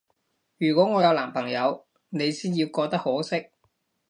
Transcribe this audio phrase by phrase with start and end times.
[0.57, 3.51] 如果我有男朋友，你先要覺得可惜